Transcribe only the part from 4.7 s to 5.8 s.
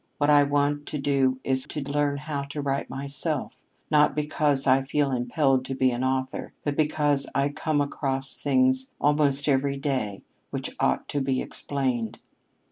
feel impelled to